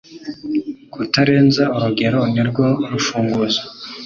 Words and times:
kutarenza 0.93 1.63
urugero 1.77 2.19
ni 2.33 2.43
rwo 2.49 2.65
rufunguzo 2.91 3.61